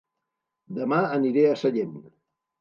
[0.77, 1.93] Dema aniré a Sallent